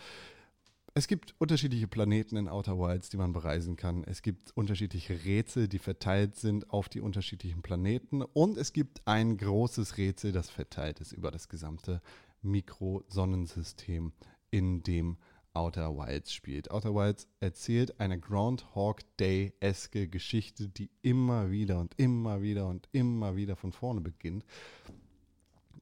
Es 0.95 1.09
gibt 1.09 1.35
unterschiedliche 1.39 1.89
Planeten 1.89 2.37
in 2.37 2.49
Outer 2.49 2.79
Wilds, 2.79 3.09
die 3.09 3.17
man 3.17 3.33
bereisen 3.33 3.77
kann. 3.77 4.05
Es 4.05 4.21
gibt 4.21 4.55
unterschiedliche 4.55 5.25
Rätsel, 5.25 5.67
die 5.67 5.79
verteilt 5.79 6.37
sind 6.37 6.69
auf 6.69 6.91
die 6.91 7.01
unterschiedlichen 7.01 7.63
Planeten. 7.63 8.21
Und 8.21 8.59
es 8.59 8.75
gibt 8.75 9.01
ein 9.07 9.39
großes 9.39 9.97
Rätsel, 9.97 10.33
das 10.33 10.51
verteilt 10.51 11.01
ist 11.01 11.13
über 11.13 11.31
das 11.31 11.49
gesamte 11.49 12.03
Mikrosonnensystem, 12.43 14.13
in 14.51 14.83
dem 14.83 15.17
Outer 15.55 15.97
Wilds 15.97 16.35
spielt. 16.35 16.71
Outer 16.71 16.95
Wilds 16.95 17.27
erzählt 17.41 17.99
eine 17.99 18.21
Groundhog 18.21 19.01
Day-eske 19.17 20.09
Geschichte, 20.09 20.69
die 20.69 20.91
immer 21.01 21.51
wieder 21.51 21.81
und 21.81 21.95
immer 21.99 22.43
wieder 22.43 22.67
und 22.69 22.91
immer 22.93 23.35
wieder 23.35 23.57
von 23.57 23.73
vorne 23.73 24.03
beginnt. 24.03 24.45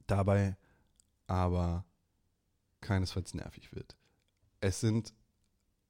Dabei 0.07 0.55
aber 1.27 1.83
keinesfalls 2.79 3.33
nervig 3.33 3.73
wird. 3.73 3.97
Es 4.61 4.79
sind 4.79 5.13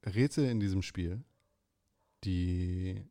Rätsel 0.04 0.50
in 0.50 0.60
diesem 0.60 0.82
Spiel, 0.82 1.24
die 2.24 3.06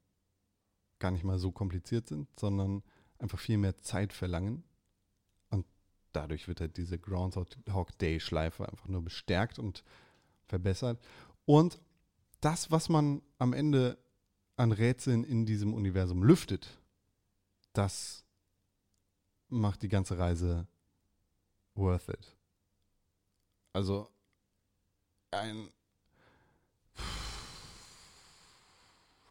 gar 0.99 1.11
nicht 1.11 1.23
mal 1.25 1.38
so 1.38 1.52
kompliziert 1.52 2.09
sind, 2.09 2.29
sondern 2.38 2.83
einfach 3.19 3.38
viel 3.38 3.59
mehr 3.59 3.79
Zeit 3.79 4.12
verlangen. 4.12 4.64
Und 5.50 5.67
dadurch 6.12 6.49
wird 6.49 6.61
halt 6.61 6.76
diese 6.76 6.99
Groundhog 6.99 7.99
Day 7.99 8.21
Schleife 8.21 8.69
einfach 8.69 8.88
nur 8.88 9.02
bestärkt 9.02 9.59
und 9.59 9.85
verbessert. 10.47 11.00
Und 11.45 11.79
das, 12.40 12.71
was 12.71 12.88
man 12.88 13.23
am 13.38 13.52
Ende 13.52 13.99
an 14.57 14.73
Rätseln 14.73 15.25
in 15.25 15.47
diesem 15.47 15.75
Universum 15.75 16.23
lüftet, 16.23 16.81
das 17.73 18.25
macht 19.49 19.83
die 19.83 19.88
ganze 19.88 20.19
Reise 20.19 20.67
worth 21.75 22.09
it. 22.09 22.37
Also 23.73 24.11
ein. 25.30 25.70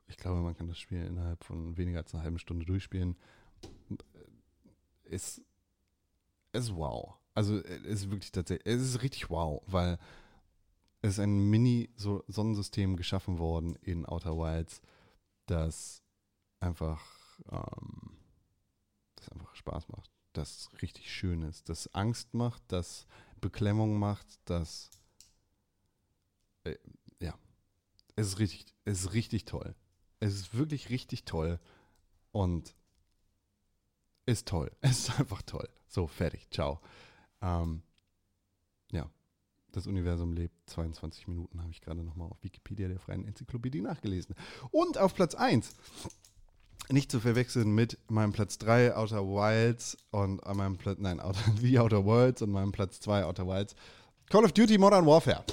Ich 0.07 0.17
glaube, 0.17 0.41
man 0.41 0.55
kann 0.55 0.67
das 0.67 0.79
Spiel 0.79 1.05
innerhalb 1.05 1.43
von 1.43 1.77
weniger 1.77 1.99
als 1.99 2.13
einer 2.13 2.23
halben 2.23 2.39
Stunde 2.39 2.65
durchspielen. 2.65 3.15
Ist, 5.03 5.41
ist 6.51 6.75
wow. 6.75 7.15
Also 7.35 7.57
es 7.57 7.85
ist 7.85 8.11
wirklich 8.11 8.31
tatsächlich, 8.31 8.73
es 8.73 8.81
ist 8.81 9.01
richtig 9.01 9.29
wow, 9.29 9.61
weil 9.65 9.97
es 11.01 11.13
ist 11.13 11.19
ein 11.19 11.49
Mini-Sonnensystem 11.49 12.97
geschaffen 12.97 13.39
worden 13.39 13.75
in 13.75 14.05
Outer 14.05 14.37
Wilds, 14.37 14.81
das 15.45 16.03
einfach, 16.59 17.01
ähm, 17.49 18.17
das 19.15 19.29
einfach 19.29 19.55
Spaß 19.55 19.87
macht, 19.89 20.11
das 20.33 20.69
richtig 20.81 21.13
schön 21.13 21.43
ist, 21.43 21.69
das 21.69 21.93
Angst 21.93 22.33
macht, 22.33 22.61
das 22.67 23.07
Beklemmung 23.39 23.97
macht, 23.97 24.27
das 24.45 24.89
äh, 26.69 26.79
ja, 27.19 27.33
es 28.15 28.27
ist 28.27 28.39
richtig, 28.39 28.65
es 28.85 29.01
ist 29.01 29.13
richtig 29.13 29.45
toll. 29.45 29.75
Es 30.19 30.33
ist 30.35 30.53
wirklich 30.53 30.89
richtig 30.89 31.25
toll 31.25 31.59
und 32.31 32.75
ist 34.25 34.47
toll. 34.47 34.71
Es 34.81 35.09
ist 35.09 35.19
einfach 35.19 35.41
toll. 35.41 35.69
So, 35.87 36.07
fertig. 36.07 36.47
Ciao. 36.51 36.79
Ähm, 37.41 37.81
ja, 38.91 39.09
das 39.71 39.87
Universum 39.87 40.33
lebt 40.33 40.53
22 40.69 41.27
Minuten, 41.27 41.61
habe 41.61 41.71
ich 41.71 41.81
gerade 41.81 42.03
nochmal 42.03 42.29
auf 42.29 42.43
Wikipedia 42.43 42.87
der 42.87 42.99
freien 42.99 43.25
Enzyklopädie 43.25 43.81
nachgelesen. 43.81 44.35
Und 44.71 44.97
auf 44.97 45.15
Platz 45.15 45.35
1, 45.35 45.73
nicht 46.91 47.11
zu 47.11 47.19
verwechseln 47.19 47.73
mit 47.73 47.97
meinem 48.09 48.33
Platz 48.33 48.57
3 48.57 48.95
Outer 48.95 49.25
Wilds 49.25 49.97
und 50.11 50.43
meinem 50.55 50.77
Platz, 50.77 50.97
nein, 50.99 51.19
Outer, 51.19 51.39
wie 51.61 51.79
Outer 51.79 52.05
Worlds 52.05 52.41
und 52.41 52.51
meinem 52.51 52.71
Platz 52.71 52.99
2 52.99 53.25
Outer 53.25 53.47
Wilds, 53.47 53.75
Call 54.29 54.43
of 54.43 54.51
Duty 54.51 54.77
Modern 54.77 55.05
Warfare 55.05 55.43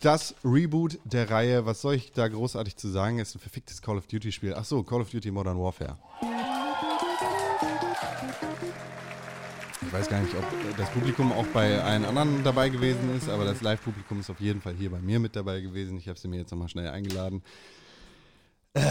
das 0.00 0.34
Reboot 0.44 0.98
der 1.04 1.30
Reihe, 1.30 1.66
was 1.66 1.80
soll 1.80 1.94
ich 1.94 2.12
da 2.12 2.28
großartig 2.28 2.76
zu 2.76 2.88
sagen? 2.88 3.18
Ist 3.18 3.34
ein 3.34 3.40
verficktes 3.40 3.80
Call 3.80 3.96
of 3.96 4.06
Duty 4.06 4.32
Spiel. 4.32 4.54
Ach 4.54 4.64
so, 4.64 4.82
Call 4.82 5.00
of 5.00 5.10
Duty 5.10 5.30
Modern 5.30 5.58
Warfare. 5.58 5.98
Ich 9.82 9.92
weiß 9.92 10.08
gar 10.08 10.20
nicht, 10.20 10.34
ob 10.34 10.76
das 10.76 10.90
Publikum 10.90 11.32
auch 11.32 11.46
bei 11.48 11.80
allen 11.80 12.04
anderen 12.04 12.42
dabei 12.42 12.68
gewesen 12.68 13.14
ist, 13.16 13.28
aber 13.28 13.44
das 13.44 13.60
Live-Publikum 13.60 14.20
ist 14.20 14.30
auf 14.30 14.40
jeden 14.40 14.60
Fall 14.60 14.74
hier 14.74 14.90
bei 14.90 14.98
mir 14.98 15.20
mit 15.20 15.36
dabei 15.36 15.60
gewesen. 15.60 15.96
Ich 15.96 16.08
habe 16.08 16.18
sie 16.18 16.28
mir 16.28 16.38
jetzt 16.38 16.50
nochmal 16.50 16.68
schnell 16.68 16.88
eingeladen. 16.88 17.42
Äh, 18.74 18.82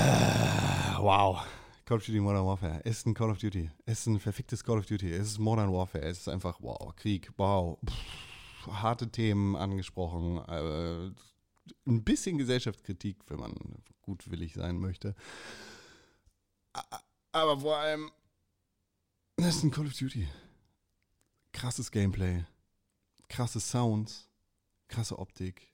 wow. 1.00 1.46
Call 1.86 1.98
of 1.98 2.06
Duty 2.06 2.22
Modern 2.22 2.46
Warfare. 2.46 2.80
Es 2.86 3.00
ist 3.00 3.08
ein 3.08 3.14
Call 3.14 3.30
of 3.30 3.40
Duty. 3.40 3.70
Es 3.86 4.00
ist 4.00 4.08
ein 4.08 4.20
verficktes 4.20 4.64
Call 4.64 4.78
of 4.78 4.86
Duty. 4.86 5.12
Es 5.12 5.28
ist 5.28 5.40
Modern 5.40 5.74
Warfare. 5.74 6.06
Es 6.06 6.20
ist 6.20 6.30
einfach, 6.30 6.58
wow, 6.62 6.96
Krieg, 6.96 7.30
wow. 7.38 7.78
Pff 7.86 8.33
harte 8.68 9.10
Themen 9.10 9.56
angesprochen, 9.56 10.38
äh, 10.48 11.12
ein 11.88 12.04
bisschen 12.04 12.38
Gesellschaftskritik, 12.38 13.18
wenn 13.28 13.40
man 13.40 13.54
gutwillig 14.02 14.54
sein 14.54 14.80
möchte. 14.80 15.16
Aber 17.32 17.60
vor 17.60 17.78
allem, 17.78 18.12
das 19.38 19.58
ist 19.58 19.64
ein 19.64 19.72
Call 19.72 19.88
of 19.88 19.98
Duty. 19.98 20.28
Krasses 21.52 21.92
Gameplay, 21.92 22.46
krasse 23.30 23.60
Sounds, 23.60 24.30
krasse 24.88 25.18
Optik. 25.20 25.74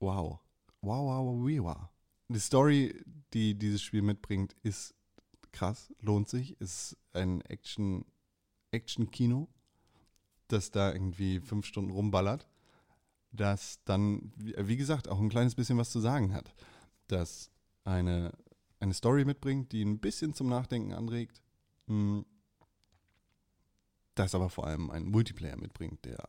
Wow. 0.00 0.40
Wow, 0.80 1.06
wow, 1.06 1.26
wow, 1.26 1.64
wow. 1.64 1.88
Die 2.28 2.38
Story, 2.38 3.04
die 3.32 3.58
dieses 3.58 3.82
Spiel 3.82 4.02
mitbringt, 4.02 4.54
ist 4.62 4.94
krass, 5.50 5.92
lohnt 6.00 6.28
sich, 6.28 6.60
ist 6.60 6.96
ein 7.12 7.40
Action, 7.42 8.04
Action-Kino 8.70 9.48
das 10.48 10.70
da 10.70 10.92
irgendwie 10.92 11.40
fünf 11.40 11.66
Stunden 11.66 11.90
rumballert, 11.90 12.48
das 13.32 13.82
dann, 13.84 14.32
wie 14.36 14.76
gesagt, 14.76 15.08
auch 15.08 15.20
ein 15.20 15.28
kleines 15.28 15.54
bisschen 15.54 15.78
was 15.78 15.90
zu 15.90 16.00
sagen 16.00 16.34
hat. 16.34 16.54
Das 17.06 17.50
eine, 17.84 18.32
eine 18.80 18.94
Story 18.94 19.24
mitbringt, 19.24 19.72
die 19.72 19.82
ein 19.82 20.00
bisschen 20.00 20.34
zum 20.34 20.48
Nachdenken 20.48 20.92
anregt, 20.92 21.42
hm, 21.86 22.24
das 24.14 24.34
aber 24.34 24.50
vor 24.50 24.66
allem 24.66 24.90
einen 24.90 25.10
Multiplayer 25.10 25.56
mitbringt, 25.56 26.04
der 26.04 26.24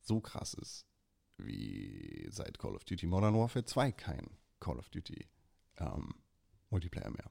so 0.00 0.20
krass 0.20 0.54
ist, 0.54 0.86
wie 1.38 2.28
seit 2.30 2.58
Call 2.58 2.74
of 2.74 2.84
Duty 2.84 3.06
Modern 3.06 3.34
Warfare 3.34 3.64
2 3.64 3.92
kein 3.92 4.26
Call 4.60 4.78
of 4.78 4.90
Duty 4.90 5.28
ähm, 5.78 6.14
Multiplayer 6.70 7.10
mehr 7.10 7.30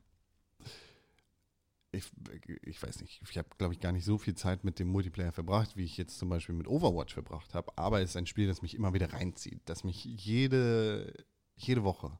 ich, 2.64 2.82
weiß 2.82 3.02
nicht, 3.02 3.22
ich 3.28 3.38
habe, 3.38 3.50
glaube 3.58 3.74
ich, 3.74 3.80
gar 3.80 3.92
nicht 3.92 4.06
so 4.06 4.18
viel 4.18 4.36
Zeit 4.36 4.64
mit 4.64 4.80
dem 4.80 4.88
Multiplayer 4.90 5.32
verbracht, 5.32 5.76
wie 5.76 5.84
ich 5.84 5.98
jetzt 5.98 6.18
zum 6.18 6.30
Beispiel 6.30 6.56
mit 6.56 6.68
Overwatch 6.68 7.14
verbracht 7.14 7.54
habe. 7.54 7.78
Aber 7.78 8.02
es 8.02 8.12
ist 8.12 8.18
ein 8.18 8.26
Spiel, 8.26 8.48
das 8.48 8.62
mich 8.62 8.76
immer 8.76 8.94
wieder 8.94 9.14
reinzieht, 9.14 9.62
das 9.66 9.84
mich 9.84 10.04
jede, 10.04 11.14
jede 11.56 11.84
Woche 11.84 12.18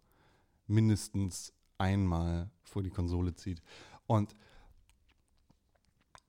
mindestens 0.68 1.54
einmal 1.78 2.50
vor 2.64 2.84
die 2.84 2.90
Konsole 2.90 3.36
zieht. 3.36 3.62
Und 4.08 4.36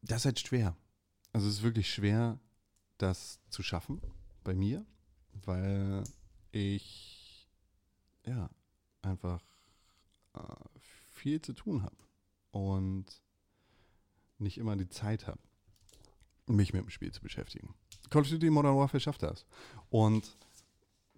das 0.02 0.18
ist 0.18 0.24
halt 0.26 0.40
schwer. 0.40 0.76
Also 1.32 1.48
es 1.48 1.54
ist 1.54 1.62
wirklich 1.62 1.92
schwer, 1.92 2.38
das 2.98 3.40
zu 3.48 3.62
schaffen 3.62 4.00
bei 4.44 4.54
mir, 4.54 4.84
weil 5.44 6.04
ich 6.50 7.48
ja 8.26 8.50
einfach 9.02 9.42
äh, 10.34 10.40
viel 11.10 11.40
zu 11.40 11.52
tun 11.52 11.82
habe. 11.82 11.96
Und 12.50 13.06
nicht 14.42 14.58
immer 14.58 14.76
die 14.76 14.88
Zeit 14.88 15.26
habe, 15.26 15.38
mich 16.46 16.72
mit 16.72 16.82
dem 16.82 16.90
Spiel 16.90 17.12
zu 17.12 17.20
beschäftigen. 17.20 17.74
Call 18.10 18.22
of 18.22 18.28
Duty 18.28 18.50
Modern 18.50 18.76
Warfare 18.76 19.00
schafft 19.00 19.22
das. 19.22 19.46
Und 19.88 20.36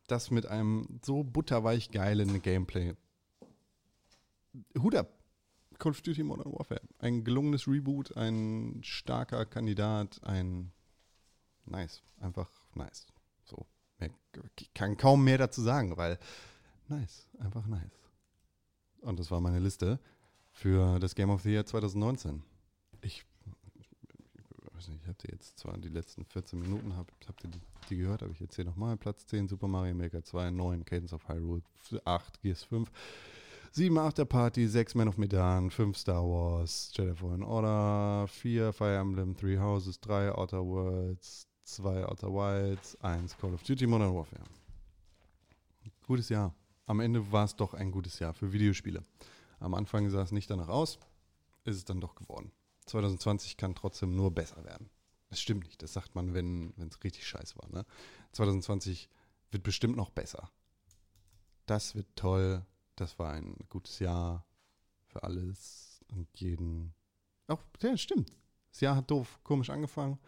das 0.06 0.30
mit 0.30 0.46
einem 0.46 1.00
so 1.04 1.24
butterweich 1.24 1.90
geilen 1.90 2.42
Gameplay. 2.42 2.94
Hut 4.78 4.94
ab. 4.94 5.08
Call 5.78 5.90
of 5.90 6.02
Duty 6.02 6.22
Modern 6.22 6.52
Warfare. 6.52 6.82
Ein 6.98 7.24
gelungenes 7.24 7.66
Reboot, 7.66 8.16
ein 8.16 8.80
starker 8.82 9.44
Kandidat, 9.46 10.22
ein 10.22 10.72
nice. 11.64 12.02
Einfach 12.20 12.50
nice. 12.74 13.06
So. 13.44 13.66
Ich 14.58 14.74
kann 14.74 14.96
kaum 14.96 15.24
mehr 15.24 15.38
dazu 15.38 15.62
sagen, 15.62 15.96
weil 15.96 16.18
nice. 16.88 17.28
Einfach 17.38 17.66
nice. 17.66 17.98
Und 19.00 19.18
das 19.18 19.30
war 19.30 19.40
meine 19.40 19.58
Liste 19.58 19.98
für 20.52 20.98
das 21.00 21.14
Game 21.14 21.30
of 21.30 21.42
the 21.42 21.50
Year 21.50 21.66
2019 21.66 22.42
ich, 23.04 23.24
ich 23.78 24.74
weiß 24.74 24.88
nicht, 24.88 25.02
ich 25.02 25.08
habe 25.08 25.18
jetzt 25.30 25.58
zwar 25.58 25.76
die 25.78 25.88
letzten 25.88 26.24
14 26.24 26.58
Minuten, 26.58 26.96
hab, 26.96 27.10
habt 27.28 27.44
ihr 27.44 27.50
die, 27.50 27.60
die 27.90 27.96
gehört, 27.98 28.22
aber 28.22 28.32
ich 28.32 28.40
erzähle 28.40 28.68
nochmal. 28.68 28.96
Platz 28.96 29.26
10, 29.26 29.48
Super 29.48 29.68
Mario 29.68 29.94
Maker 29.94 30.22
2, 30.22 30.50
9, 30.50 30.84
Cadence 30.84 31.12
of 31.12 31.28
Hyrule 31.28 31.62
8, 32.04 32.42
Gears 32.42 32.64
5, 32.64 32.90
7 33.72 33.98
Afterparty, 33.98 34.68
6 34.68 34.94
Man 34.94 35.08
of 35.08 35.18
Medan, 35.18 35.70
5 35.70 35.96
Star 35.96 36.22
Wars, 36.22 36.92
Jedi 36.94 37.14
Fallen 37.14 37.42
Order, 37.42 38.26
4 38.28 38.72
Fire 38.72 38.98
Emblem, 38.98 39.34
3 39.34 39.58
Houses, 39.58 40.00
3 40.00 40.32
Outer 40.32 40.64
Worlds, 40.64 41.46
2 41.64 42.04
Outer 42.06 42.32
Wilds, 42.32 42.96
1 43.02 43.36
Call 43.38 43.54
of 43.54 43.62
Duty 43.62 43.86
Modern 43.86 44.14
Warfare. 44.14 44.44
Gutes 46.06 46.28
Jahr. 46.28 46.54
Am 46.86 47.00
Ende 47.00 47.32
war 47.32 47.44
es 47.44 47.56
doch 47.56 47.74
ein 47.74 47.90
gutes 47.90 48.18
Jahr 48.18 48.34
für 48.34 48.52
Videospiele. 48.52 49.02
Am 49.58 49.72
Anfang 49.74 50.10
sah 50.10 50.22
es 50.22 50.32
nicht 50.32 50.50
danach 50.50 50.68
aus, 50.68 50.98
ist 51.64 51.76
es 51.76 51.84
dann 51.84 52.00
doch 52.00 52.14
geworden. 52.14 52.52
2020 52.86 53.56
kann 53.56 53.74
trotzdem 53.74 54.14
nur 54.14 54.30
besser 54.32 54.64
werden. 54.64 54.90
Das 55.30 55.40
stimmt 55.40 55.64
nicht, 55.64 55.82
das 55.82 55.92
sagt 55.92 56.14
man, 56.14 56.34
wenn 56.34 56.74
es 56.78 57.02
richtig 57.02 57.26
scheiße 57.26 57.56
war. 57.58 57.68
Ne? 57.70 57.84
2020 58.32 59.08
wird 59.50 59.62
bestimmt 59.62 59.96
noch 59.96 60.10
besser. 60.10 60.50
Das 61.66 61.94
wird 61.94 62.06
toll. 62.14 62.64
Das 62.96 63.18
war 63.18 63.32
ein 63.32 63.56
gutes 63.68 63.98
Jahr 63.98 64.46
für 65.06 65.22
alles 65.22 66.04
und 66.08 66.28
jeden. 66.38 66.94
Auch, 67.48 67.60
ja, 67.82 67.96
stimmt. 67.96 68.30
Das 68.70 68.80
Jahr 68.80 68.96
hat 68.96 69.10
doof, 69.10 69.40
komisch 69.42 69.70
angefangen. 69.70 70.18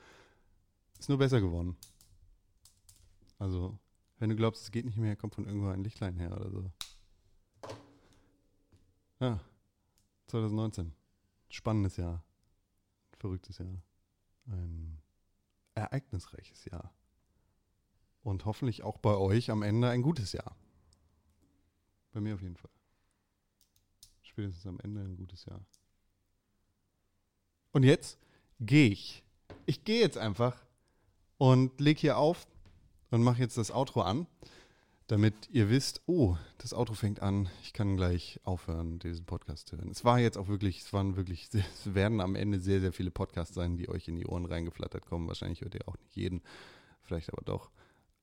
Ist 0.98 1.08
nur 1.08 1.18
besser 1.18 1.40
geworden. 1.40 1.76
Also, 3.38 3.78
wenn 4.18 4.30
du 4.30 4.36
glaubst, 4.36 4.62
es 4.62 4.70
geht 4.70 4.86
nicht 4.86 4.96
mehr, 4.96 5.14
kommt 5.14 5.34
von 5.34 5.46
irgendwo 5.46 5.68
ein 5.68 5.84
Lichtlein 5.84 6.16
her 6.16 6.32
oder 6.32 6.50
so. 6.50 6.70
Ja, 9.20 9.40
2019. 10.26 10.92
Spannendes 11.48 11.96
Jahr. 11.96 12.24
Verrücktes 13.26 13.58
Jahr. 13.58 13.82
Ein 14.46 15.02
ereignisreiches 15.74 16.64
Jahr. 16.66 16.94
Und 18.22 18.44
hoffentlich 18.44 18.84
auch 18.84 18.98
bei 18.98 19.16
euch 19.16 19.50
am 19.50 19.62
Ende 19.62 19.90
ein 19.90 20.02
gutes 20.02 20.32
Jahr. 20.32 20.54
Bei 22.12 22.20
mir 22.20 22.34
auf 22.34 22.42
jeden 22.42 22.56
Fall. 22.56 22.70
Spätestens 24.22 24.64
am 24.68 24.78
Ende 24.78 25.00
ein 25.00 25.16
gutes 25.16 25.44
Jahr. 25.44 25.60
Und 27.72 27.82
jetzt 27.82 28.16
gehe 28.60 28.90
ich. 28.90 29.24
Ich 29.64 29.82
gehe 29.82 29.98
jetzt 29.98 30.18
einfach 30.18 30.64
und 31.36 31.80
lege 31.80 32.00
hier 32.00 32.18
auf 32.18 32.46
und 33.10 33.24
mache 33.24 33.40
jetzt 33.40 33.58
das 33.58 33.72
Outro 33.72 34.02
an, 34.02 34.28
damit 35.06 35.34
ihr 35.50 35.70
wisst, 35.70 36.02
oh, 36.06 36.36
das 36.58 36.74
Outro 36.74 36.94
fängt 36.94 37.22
an, 37.22 37.48
ich 37.62 37.72
kann 37.72 37.96
gleich 37.96 38.40
aufhören, 38.44 38.98
diesen 38.98 39.24
Podcast 39.24 39.68
zu 39.68 39.76
hören. 39.76 39.90
Es 39.90 40.04
war 40.04 40.18
jetzt 40.18 40.36
auch 40.36 40.48
wirklich, 40.48 40.80
es 40.80 40.92
waren 40.92 41.16
wirklich, 41.16 41.48
es 41.52 41.94
werden 41.94 42.20
am 42.20 42.34
Ende 42.34 42.60
sehr, 42.60 42.80
sehr 42.80 42.92
viele 42.92 43.10
Podcasts 43.10 43.54
sein, 43.54 43.76
die 43.76 43.88
euch 43.88 44.08
in 44.08 44.16
die 44.16 44.26
Ohren 44.26 44.46
reingeflattert 44.46 45.06
kommen. 45.06 45.28
Wahrscheinlich 45.28 45.60
hört 45.60 45.74
ihr 45.74 45.86
auch 45.86 45.96
nicht 45.98 46.16
jeden, 46.16 46.42
vielleicht 47.02 47.32
aber 47.32 47.42
doch. 47.44 47.70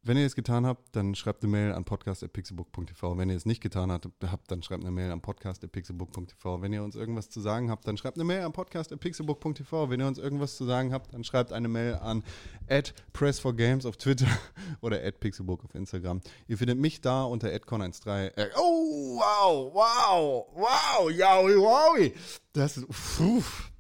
Wenn 0.05 0.17
ihr 0.17 0.25
es 0.25 0.36
getan 0.36 0.65
habt, 0.65 0.93
dann 0.98 1.15
schreibt 1.15 1.43
eine 1.43 1.51
Mail 1.51 1.72
an 1.72 1.86
podcast.pixelbook.tv. 1.86 3.17
Wenn 3.17 3.29
ihr 3.29 3.38
es 3.38 3.45
nicht 3.45 3.62
getan 3.62 3.89
habt, 3.89 4.10
dann 4.50 4.62
schreibt 4.62 4.83
eine 4.83 4.91
Mail 4.91 5.12
an 5.12 5.22
podcast.pixelbook.tv. 5.22 6.62
Wenn 6.62 6.74
ihr 6.74 6.83
uns 6.83 6.98
irgendwas 6.98 7.29
zu 7.29 7.39
sagen 7.39 7.72
habt, 7.72 7.88
dann 7.88 7.95
schreibt 7.95 8.17
eine 8.17 8.25
Mail 8.25 8.41
an 8.41 8.51
podcast.pixelbook.tv. 8.51 9.89
Wenn 9.89 10.01
ihr 10.01 10.07
uns 10.07 10.17
irgendwas 10.17 10.57
zu 10.57 10.65
sagen 10.65 10.91
habt, 10.91 11.13
dann 11.13 11.24
schreibt 11.24 11.53
eine 11.53 11.69
Mail 11.69 11.95
an 11.95 12.22
press4games 12.67 13.88
auf 13.88 13.95
Twitter 13.95 14.27
oder 14.81 15.00
pixelbook 15.10 15.63
auf 15.63 15.74
Instagram. 15.74 16.19
Ihr 16.48 16.57
findet 16.57 16.79
mich 16.79 17.00
da 17.00 17.24
unter 17.24 17.48
adcon13. 17.48 18.36
Äh, 18.36 18.50
oh, 18.57 19.19
wow, 19.19 19.74
wow, 19.74 20.48
wow, 20.53 21.10
yowie, 21.10 21.55
wowie. 21.55 22.13
Das 22.51 22.75
ist, 22.75 22.88
uff. 23.22 23.72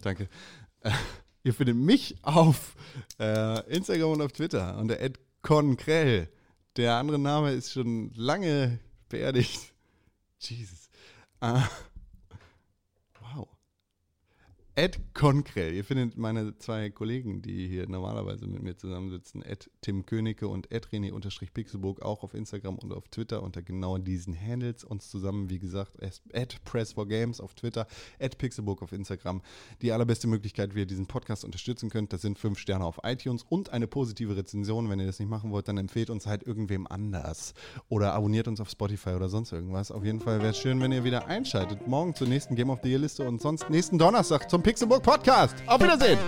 Danke. 0.00 0.30
Ihr 1.48 1.54
findet 1.54 1.76
mich 1.76 2.14
auf 2.20 2.76
äh, 3.18 3.74
Instagram 3.74 4.10
und 4.10 4.20
auf 4.20 4.32
Twitter 4.32 4.76
unter 4.76 4.98
@conkrell. 5.40 6.28
Der 6.76 6.96
andere 6.96 7.18
Name 7.18 7.52
ist 7.52 7.72
schon 7.72 8.12
lange 8.14 8.80
beerdigt. 9.08 9.72
Jesus. 10.40 10.90
Uh, 11.42 11.62
Ed 14.78 15.00
Konkrell. 15.12 15.74
Ihr 15.74 15.84
findet 15.84 16.16
meine 16.16 16.56
zwei 16.56 16.88
Kollegen, 16.90 17.42
die 17.42 17.66
hier 17.66 17.88
normalerweise 17.88 18.46
mit 18.46 18.62
mir 18.62 18.76
zusammensitzen, 18.76 19.42
Ed 19.42 19.68
Tim 19.80 20.06
Königke 20.06 20.46
und 20.46 20.70
Ed 20.70 20.90
René-Pixelburg, 20.92 22.00
auch 22.00 22.22
auf 22.22 22.32
Instagram 22.32 22.78
und 22.78 22.92
auf 22.92 23.08
Twitter 23.08 23.42
unter 23.42 23.60
genau 23.60 23.98
diesen 23.98 24.40
Handles. 24.40 24.84
Uns 24.84 25.10
zusammen, 25.10 25.50
wie 25.50 25.58
gesagt, 25.58 25.94
Ed 26.30 26.62
Press 26.64 26.92
for 26.92 27.08
Games 27.08 27.40
auf 27.40 27.54
Twitter, 27.54 27.88
Ed 28.20 28.38
Pixelburg 28.38 28.80
auf 28.80 28.92
Instagram. 28.92 29.42
Die 29.82 29.90
allerbeste 29.90 30.28
Möglichkeit, 30.28 30.76
wie 30.76 30.80
ihr 30.80 30.86
diesen 30.86 31.08
Podcast 31.08 31.44
unterstützen 31.44 31.90
könnt, 31.90 32.12
das 32.12 32.22
sind 32.22 32.38
fünf 32.38 32.60
Sterne 32.60 32.84
auf 32.84 33.00
iTunes 33.02 33.42
und 33.48 33.70
eine 33.70 33.88
positive 33.88 34.36
Rezension. 34.36 34.88
Wenn 34.88 35.00
ihr 35.00 35.06
das 35.06 35.18
nicht 35.18 35.28
machen 35.28 35.50
wollt, 35.50 35.66
dann 35.66 35.78
empfehlt 35.78 36.08
uns 36.08 36.28
halt 36.28 36.44
irgendwem 36.44 36.86
anders. 36.86 37.52
Oder 37.88 38.14
abonniert 38.14 38.46
uns 38.46 38.60
auf 38.60 38.70
Spotify 38.70 39.10
oder 39.10 39.28
sonst 39.28 39.50
irgendwas. 39.50 39.90
Auf 39.90 40.04
jeden 40.04 40.20
Fall 40.20 40.38
wäre 40.38 40.50
es 40.50 40.58
schön, 40.58 40.80
wenn 40.80 40.92
ihr 40.92 41.02
wieder 41.02 41.26
einschaltet. 41.26 41.88
Morgen 41.88 42.14
zur 42.14 42.28
nächsten 42.28 42.54
Game 42.54 42.70
of 42.70 42.78
the 42.84 42.88
Year 42.88 43.00
Liste 43.00 43.26
und 43.26 43.42
sonst 43.42 43.68
nächsten 43.70 43.98
Donnerstag 43.98 44.48
zum 44.48 44.62
Pixelburg 44.68 45.02
Podcast. 45.02 45.54
Auf 45.66 45.80
Wiedersehen! 45.80 46.18